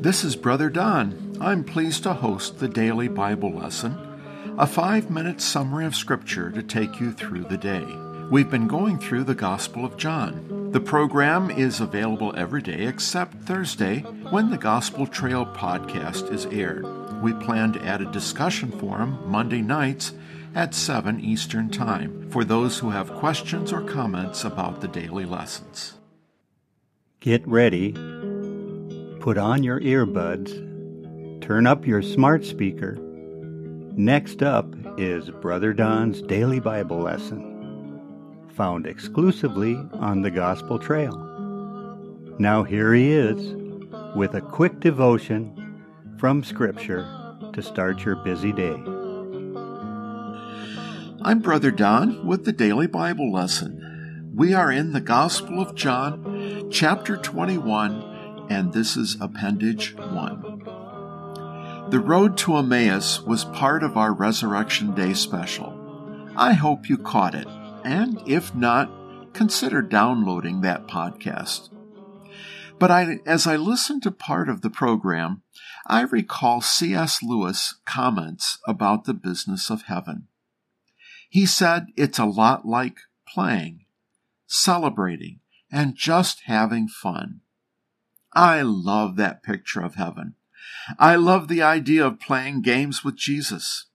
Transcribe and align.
This 0.00 0.24
is 0.24 0.34
Brother 0.34 0.70
Don. 0.70 1.36
I'm 1.42 1.62
pleased 1.62 2.04
to 2.04 2.14
host 2.14 2.58
the 2.58 2.68
daily 2.68 3.06
Bible 3.06 3.52
lesson, 3.52 3.98
a 4.58 4.66
five 4.66 5.10
minute 5.10 5.42
summary 5.42 5.84
of 5.84 5.94
Scripture 5.94 6.50
to 6.52 6.62
take 6.62 7.00
you 7.00 7.12
through 7.12 7.44
the 7.44 7.58
day. 7.58 7.84
We've 8.30 8.50
been 8.50 8.66
going 8.66 8.98
through 8.98 9.24
the 9.24 9.34
Gospel 9.34 9.84
of 9.84 9.98
John. 9.98 10.70
The 10.72 10.80
program 10.80 11.50
is 11.50 11.82
available 11.82 12.34
every 12.34 12.62
day 12.62 12.86
except 12.86 13.42
Thursday 13.42 13.98
when 14.30 14.48
the 14.48 14.56
Gospel 14.56 15.06
Trail 15.06 15.44
podcast 15.44 16.32
is 16.32 16.46
aired. 16.46 16.86
We 17.20 17.34
plan 17.34 17.74
to 17.74 17.84
add 17.84 18.00
a 18.00 18.10
discussion 18.10 18.72
forum 18.72 19.18
Monday 19.26 19.60
nights 19.60 20.14
at 20.54 20.74
7 20.74 21.20
Eastern 21.20 21.68
Time 21.68 22.30
for 22.30 22.42
those 22.42 22.78
who 22.78 22.88
have 22.88 23.12
questions 23.12 23.70
or 23.70 23.82
comments 23.82 24.44
about 24.44 24.80
the 24.80 24.88
daily 24.88 25.26
lessons. 25.26 25.98
Get 27.20 27.46
ready 27.46 27.92
Put 29.20 29.36
on 29.36 29.62
your 29.62 29.78
earbuds, 29.80 31.42
turn 31.42 31.66
up 31.66 31.86
your 31.86 32.00
smart 32.00 32.42
speaker. 32.42 32.96
Next 33.94 34.42
up 34.42 34.74
is 34.96 35.28
Brother 35.28 35.74
Don's 35.74 36.22
Daily 36.22 36.58
Bible 36.58 37.00
Lesson, 37.00 38.48
found 38.54 38.86
exclusively 38.86 39.74
on 39.92 40.22
the 40.22 40.30
Gospel 40.30 40.78
Trail. 40.78 41.14
Now 42.38 42.62
here 42.62 42.94
he 42.94 43.12
is 43.12 43.54
with 44.16 44.34
a 44.36 44.40
quick 44.40 44.80
devotion 44.80 45.84
from 46.16 46.42
Scripture 46.42 47.06
to 47.52 47.62
start 47.62 48.02
your 48.06 48.16
busy 48.16 48.52
day. 48.52 48.82
I'm 51.20 51.40
Brother 51.40 51.70
Don 51.70 52.26
with 52.26 52.46
the 52.46 52.52
Daily 52.52 52.86
Bible 52.86 53.30
Lesson. 53.30 54.32
We 54.34 54.54
are 54.54 54.72
in 54.72 54.94
the 54.94 55.02
Gospel 55.02 55.60
of 55.60 55.74
John, 55.74 56.70
chapter 56.70 57.18
21 57.18 58.09
and 58.50 58.72
this 58.72 58.96
is 58.96 59.16
Appendage 59.20 59.94
1. 59.94 61.86
The 61.90 62.00
Road 62.00 62.36
to 62.38 62.56
Emmaus 62.56 63.22
was 63.22 63.44
part 63.44 63.84
of 63.84 63.96
our 63.96 64.12
Resurrection 64.12 64.92
Day 64.92 65.14
special. 65.14 65.72
I 66.36 66.54
hope 66.54 66.88
you 66.88 66.98
caught 66.98 67.36
it, 67.36 67.46
and 67.84 68.20
if 68.26 68.52
not, 68.52 68.90
consider 69.34 69.82
downloading 69.82 70.62
that 70.62 70.88
podcast. 70.88 71.68
But 72.80 72.90
I, 72.90 73.20
as 73.24 73.46
I 73.46 73.54
listened 73.54 74.02
to 74.02 74.10
part 74.10 74.48
of 74.48 74.62
the 74.62 74.70
program, 74.70 75.42
I 75.86 76.00
recall 76.02 76.60
C.S. 76.60 77.22
Lewis' 77.22 77.78
comments 77.86 78.58
about 78.66 79.04
the 79.04 79.14
business 79.14 79.70
of 79.70 79.82
heaven. 79.82 80.26
He 81.28 81.46
said 81.46 81.86
it's 81.96 82.18
a 82.18 82.24
lot 82.24 82.66
like 82.66 82.98
playing, 83.28 83.84
celebrating, 84.48 85.38
and 85.70 85.94
just 85.94 86.42
having 86.46 86.88
fun. 86.88 87.42
I 88.32 88.62
love 88.62 89.16
that 89.16 89.42
picture 89.42 89.80
of 89.80 89.96
heaven. 89.96 90.34
I 90.98 91.16
love 91.16 91.48
the 91.48 91.62
idea 91.62 92.06
of 92.06 92.20
playing 92.20 92.62
games 92.62 93.04
with 93.04 93.16
Jesus. 93.16 93.86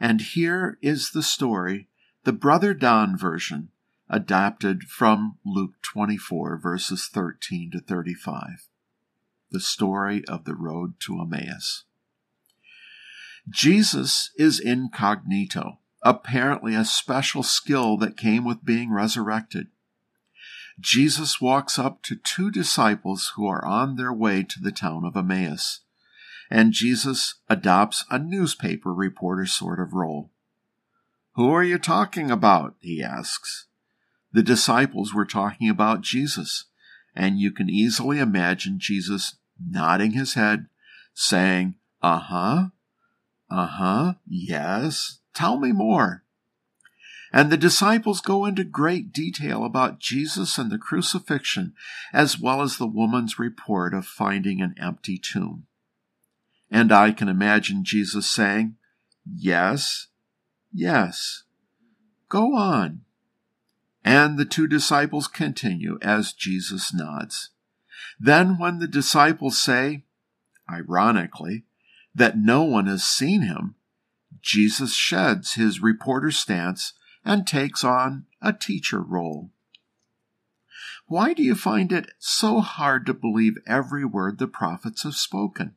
And 0.00 0.20
here 0.20 0.78
is 0.82 1.10
the 1.10 1.22
story, 1.22 1.88
the 2.24 2.32
Brother 2.32 2.74
Don 2.74 3.16
version, 3.16 3.68
adapted 4.08 4.84
from 4.84 5.38
Luke 5.44 5.74
24, 5.82 6.58
verses 6.58 7.08
13 7.12 7.70
to 7.72 7.80
35. 7.80 8.68
The 9.50 9.60
story 9.60 10.24
of 10.26 10.44
the 10.44 10.54
road 10.54 10.94
to 11.00 11.20
Emmaus. 11.20 11.84
Jesus 13.48 14.30
is 14.36 14.60
incognito, 14.60 15.78
apparently 16.02 16.74
a 16.74 16.84
special 16.84 17.42
skill 17.42 17.96
that 17.98 18.16
came 18.16 18.44
with 18.44 18.64
being 18.64 18.92
resurrected. 18.92 19.68
Jesus 20.78 21.40
walks 21.40 21.78
up 21.78 22.02
to 22.02 22.16
two 22.16 22.50
disciples 22.50 23.32
who 23.36 23.46
are 23.46 23.64
on 23.64 23.96
their 23.96 24.12
way 24.12 24.42
to 24.42 24.60
the 24.60 24.72
town 24.72 25.04
of 25.04 25.16
Emmaus, 25.16 25.80
and 26.50 26.72
Jesus 26.72 27.36
adopts 27.48 28.04
a 28.10 28.18
newspaper 28.18 28.92
reporter 28.92 29.46
sort 29.46 29.80
of 29.80 29.92
role. 29.92 30.30
Who 31.34 31.50
are 31.50 31.64
you 31.64 31.78
talking 31.78 32.30
about? 32.30 32.74
he 32.80 33.02
asks. 33.02 33.66
The 34.32 34.42
disciples 34.42 35.12
were 35.12 35.24
talking 35.24 35.68
about 35.68 36.02
Jesus, 36.02 36.66
and 37.14 37.38
you 37.38 37.50
can 37.50 37.68
easily 37.68 38.18
imagine 38.18 38.78
Jesus 38.78 39.36
nodding 39.58 40.12
his 40.12 40.34
head, 40.34 40.66
saying, 41.14 41.74
Uh 42.02 42.18
huh, 42.18 42.64
uh 43.50 43.66
huh, 43.66 44.14
yes, 44.26 45.18
tell 45.34 45.58
me 45.58 45.72
more. 45.72 46.24
And 47.32 47.50
the 47.50 47.56
disciples 47.56 48.20
go 48.20 48.44
into 48.44 48.64
great 48.64 49.12
detail 49.12 49.64
about 49.64 50.00
Jesus 50.00 50.58
and 50.58 50.70
the 50.70 50.78
crucifixion, 50.78 51.74
as 52.12 52.40
well 52.40 52.60
as 52.60 52.76
the 52.76 52.86
woman's 52.86 53.38
report 53.38 53.94
of 53.94 54.04
finding 54.04 54.60
an 54.60 54.74
empty 54.80 55.16
tomb. 55.16 55.66
And 56.70 56.92
I 56.92 57.12
can 57.12 57.28
imagine 57.28 57.84
Jesus 57.84 58.28
saying, 58.28 58.76
Yes, 59.24 60.08
yes, 60.72 61.44
go 62.28 62.54
on. 62.54 63.02
And 64.04 64.38
the 64.38 64.44
two 64.44 64.66
disciples 64.66 65.28
continue 65.28 65.98
as 66.02 66.32
Jesus 66.32 66.92
nods. 66.92 67.50
Then, 68.18 68.58
when 68.58 68.78
the 68.78 68.88
disciples 68.88 69.60
say, 69.60 70.04
ironically, 70.70 71.64
that 72.14 72.38
no 72.38 72.62
one 72.62 72.86
has 72.86 73.04
seen 73.04 73.42
him, 73.42 73.74
Jesus 74.40 74.94
sheds 74.94 75.54
his 75.54 75.80
reporter 75.80 76.30
stance 76.30 76.94
and 77.24 77.46
takes 77.46 77.84
on 77.84 78.26
a 78.40 78.52
teacher 78.52 79.00
role. 79.00 79.50
Why 81.06 81.34
do 81.34 81.42
you 81.42 81.54
find 81.54 81.92
it 81.92 82.12
so 82.18 82.60
hard 82.60 83.04
to 83.06 83.14
believe 83.14 83.58
every 83.66 84.04
word 84.04 84.38
the 84.38 84.46
prophets 84.46 85.02
have 85.02 85.16
spoken? 85.16 85.74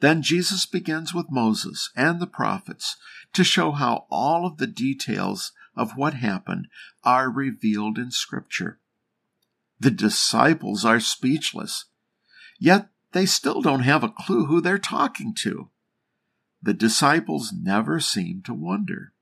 Then 0.00 0.22
Jesus 0.22 0.66
begins 0.66 1.14
with 1.14 1.30
Moses 1.30 1.90
and 1.96 2.20
the 2.20 2.26
prophets 2.26 2.96
to 3.32 3.42
show 3.42 3.72
how 3.72 4.06
all 4.10 4.46
of 4.46 4.58
the 4.58 4.66
details 4.66 5.52
of 5.74 5.96
what 5.96 6.14
happened 6.14 6.68
are 7.04 7.30
revealed 7.30 7.98
in 7.98 8.10
Scripture. 8.10 8.78
The 9.80 9.90
disciples 9.90 10.84
are 10.84 11.00
speechless, 11.00 11.86
yet 12.58 12.88
they 13.12 13.26
still 13.26 13.62
don't 13.62 13.80
have 13.80 14.04
a 14.04 14.10
clue 14.10 14.46
who 14.46 14.60
they're 14.60 14.78
talking 14.78 15.34
to. 15.38 15.70
The 16.62 16.74
disciples 16.74 17.52
never 17.52 18.00
seem 18.00 18.42
to 18.42 18.54
wonder. 18.54 19.12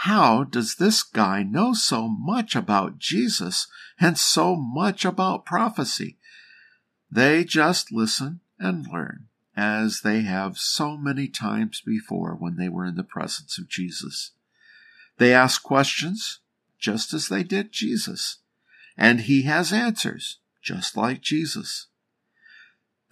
How 0.00 0.44
does 0.44 0.74
this 0.74 1.02
guy 1.02 1.42
know 1.42 1.72
so 1.72 2.06
much 2.06 2.54
about 2.54 2.98
Jesus 2.98 3.66
and 3.98 4.18
so 4.18 4.54
much 4.54 5.06
about 5.06 5.46
prophecy? 5.46 6.18
They 7.10 7.44
just 7.44 7.90
listen 7.90 8.40
and 8.58 8.86
learn, 8.86 9.28
as 9.56 10.02
they 10.02 10.20
have 10.20 10.58
so 10.58 10.98
many 10.98 11.28
times 11.28 11.80
before 11.84 12.36
when 12.38 12.56
they 12.56 12.68
were 12.68 12.84
in 12.84 12.96
the 12.96 13.02
presence 13.02 13.56
of 13.58 13.70
Jesus. 13.70 14.32
They 15.16 15.32
ask 15.32 15.62
questions, 15.62 16.40
just 16.78 17.14
as 17.14 17.28
they 17.28 17.42
did 17.42 17.72
Jesus, 17.72 18.38
and 18.98 19.22
he 19.22 19.42
has 19.42 19.72
answers, 19.72 20.40
just 20.62 20.94
like 20.94 21.22
Jesus. 21.22 21.86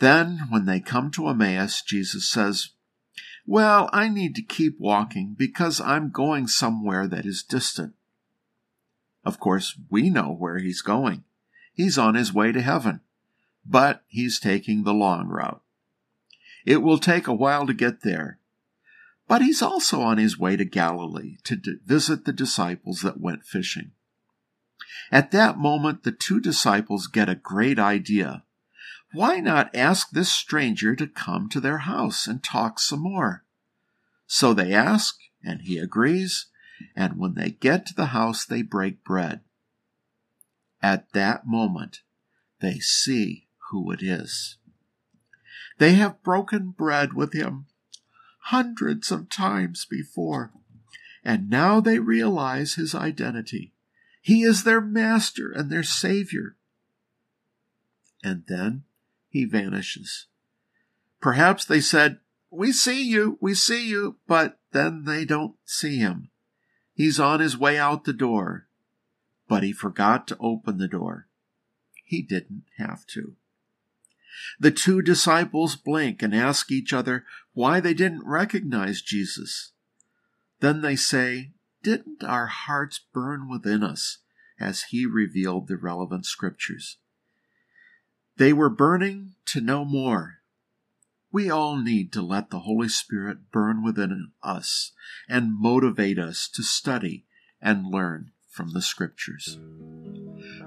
Then, 0.00 0.48
when 0.50 0.66
they 0.66 0.80
come 0.80 1.10
to 1.12 1.28
Emmaus, 1.28 1.80
Jesus 1.80 2.28
says, 2.28 2.70
well, 3.47 3.91
I 3.93 4.09
need 4.09 4.34
to 4.37 4.43
keep 4.43 4.78
walking 4.78 5.34
because 5.37 5.81
I'm 5.81 6.10
going 6.10 6.47
somewhere 6.47 7.06
that 7.09 7.27
is 7.27 7.43
distant. 7.43 7.94
Of 9.25 9.38
course, 9.38 9.78
we 9.91 10.10
know 10.10 10.34
where 10.34 10.59
he's 10.59 10.82
going. 10.82 11.25
He's 11.72 11.99
on 11.99 12.15
his 12.15 12.32
way 12.32 12.53
to 12.53 12.62
heaven, 12.62 13.00
but 13.66 14.03
he's 14.06 14.38
taking 14.38 14.84
the 14.84 14.94
long 14.94 15.28
route. 15.28 15.60
It 16.65 16.82
will 16.82 16.99
take 16.99 17.27
a 17.27 17.34
while 17.34 17.66
to 17.66 17.75
get 17.75 18.03
there, 18.03 18.38
but 19.28 19.43
he's 19.43 19.62
also 19.62 20.00
on 20.00 20.19
his 20.19 20.38
way 20.38 20.56
to 20.56 20.65
Galilee 20.65 21.37
to 21.44 21.61
visit 21.84 22.25
the 22.25 22.32
disciples 22.32 23.00
that 23.00 23.21
went 23.21 23.44
fishing. 23.44 23.93
At 25.11 25.31
that 25.32 25.58
moment, 25.58 26.02
the 26.02 26.12
two 26.12 26.40
disciples 26.40 27.06
get 27.06 27.29
a 27.29 27.35
great 27.35 27.79
idea 27.79 28.44
why 29.14 29.40
not 29.40 29.75
ask 29.75 30.11
this 30.11 30.32
stranger 30.32 30.94
to 30.96 31.06
come 31.06 31.49
to 31.49 31.61
their 31.61 31.78
house 31.78 32.26
and 32.26 32.43
talk 32.43 32.78
some 32.78 33.00
more? 33.00 33.44
So 34.26 34.52
they 34.52 34.72
ask, 34.72 35.16
and 35.43 35.62
he 35.62 35.78
agrees, 35.78 36.46
and 36.96 37.19
when 37.19 37.34
they 37.34 37.50
get 37.50 37.87
to 37.87 37.94
the 37.94 38.06
house, 38.06 38.44
they 38.44 38.62
break 38.62 39.05
bread. 39.05 39.40
At 40.82 41.12
that 41.12 41.46
moment, 41.46 42.00
they 42.61 42.78
see 42.78 43.46
who 43.70 43.90
it 43.90 44.02
is. 44.02 44.58
They 45.78 45.94
have 45.94 46.22
broken 46.22 46.70
bread 46.70 47.14
with 47.14 47.32
him 47.32 47.66
hundreds 48.38 49.11
of 49.11 49.31
times 49.31 49.87
before, 49.88 50.52
and 51.25 51.49
now 51.49 51.81
they 51.81 51.99
realize 51.99 52.75
his 52.75 52.94
identity. 52.94 53.72
He 54.20 54.43
is 54.43 54.64
their 54.64 54.81
master 54.81 55.50
and 55.50 55.70
their 55.70 55.82
savior. 55.82 56.56
And 58.22 58.44
then 58.46 58.84
he 59.34 59.44
vanishes. 59.44 60.28
Perhaps 61.20 61.64
they 61.64 61.81
said, 61.81 62.20
We 62.50 62.70
see 62.70 63.02
you, 63.02 63.36
we 63.40 63.52
see 63.52 63.84
you, 63.84 64.19
but 64.28 64.60
then 64.70 65.02
they 65.06 65.25
don't 65.25 65.56
see 65.64 65.98
him. 65.98 66.31
He's 66.92 67.19
on 67.19 67.40
his 67.40 67.58
way 67.58 67.76
out 67.76 68.04
the 68.04 68.12
door, 68.12 68.69
but 69.48 69.64
he 69.64 69.72
forgot 69.72 70.28
to 70.28 70.36
open 70.38 70.78
the 70.78 70.86
door. 70.86 71.26
He 72.04 72.22
didn't 72.22 72.62
have 72.78 73.04
to. 73.08 73.34
The 74.60 74.70
two 74.70 75.02
disciples 75.02 75.75
blink 75.75 76.22
and 76.22 76.32
ask 76.32 76.70
each 76.70 76.92
other 76.92 77.25
why 77.54 77.80
they 77.80 77.92
didn't 77.92 78.25
recognize 78.25 79.02
Jesus. 79.02 79.72
Then 80.60 80.80
they 80.80 80.94
say, 80.94 81.50
Didn't 81.82 82.22
our 82.22 82.46
hearts 82.46 83.00
burn 83.12 83.48
within 83.48 83.82
us 83.82 84.19
as 84.60 84.84
he 84.90 85.06
revealed 85.06 85.66
the 85.66 85.76
relevant 85.76 86.25
scriptures? 86.25 86.98
They 88.36 88.52
were 88.52 88.70
burning 88.70 89.34
to 89.46 89.60
know 89.60 89.84
more. 89.84 90.38
We 91.32 91.50
all 91.50 91.76
need 91.76 92.12
to 92.12 92.22
let 92.22 92.50
the 92.50 92.60
Holy 92.60 92.88
Spirit 92.88 93.50
burn 93.52 93.82
within 93.82 94.32
us 94.42 94.92
and 95.28 95.58
motivate 95.58 96.19
us 96.19 96.48
to 96.54 96.62
study 96.62 97.26
and 97.60 97.86
learn 97.86 98.32
from 98.50 98.72
the 98.72 98.82
scriptures. 98.82 99.58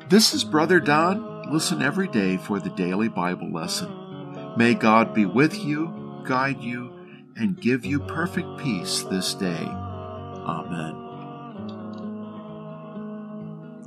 This 0.09 0.33
is 0.33 0.43
Brother 0.43 0.79
Don. 0.79 1.51
Listen 1.51 1.81
every 1.81 2.07
day 2.07 2.37
for 2.37 2.59
the 2.59 2.69
daily 2.71 3.09
Bible 3.09 3.51
lesson. 3.51 4.53
May 4.57 4.73
God 4.73 5.13
be 5.13 5.25
with 5.25 5.63
you, 5.63 6.21
guide 6.25 6.61
you, 6.61 6.93
and 7.35 7.61
give 7.61 7.85
you 7.85 7.99
perfect 7.99 8.57
peace 8.57 9.03
this 9.03 9.33
day. 9.33 9.63
Amen. 9.63 11.06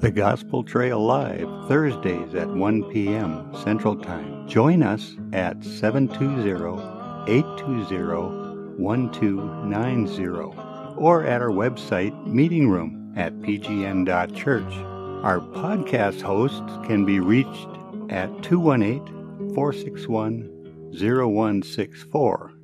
The 0.01 0.11
Gospel 0.11 0.65
Trail 0.65 0.99
Live, 0.99 1.47
Thursdays 1.69 2.35
at 2.35 2.49
1 2.49 2.85
p.m. 2.85 3.55
Central 3.63 3.95
Time. 3.95 4.49
Join 4.49 4.83
us 4.83 5.15
at 5.35 5.63
720 5.63 6.81
820 7.31 8.79
1290 8.79 10.27
or 10.97 11.27
at 11.27 11.43
our 11.43 11.51
website, 11.51 12.27
Meeting 12.27 12.71
Room 12.71 13.13
at 13.15 13.35
pgn.church. 13.41 14.73
Our 15.23 15.41
podcast 15.41 16.23
hosts 16.23 16.87
can 16.87 17.05
be 17.05 17.21
reached 17.21 17.69
at 18.09 18.43
218 18.43 19.55
461 19.55 20.93
0164 20.95 22.60